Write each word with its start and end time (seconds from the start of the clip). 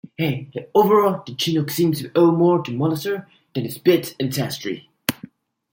Overall, 0.73 1.21
the 1.27 1.35
Chinook 1.35 1.69
seems 1.69 2.01
to 2.01 2.11
owe 2.15 2.31
more 2.31 2.63
to 2.63 2.71
molosser 2.71 3.27
than 3.53 3.65
to 3.65 3.71
spitz 3.71 4.15
ancestry. 4.19 4.89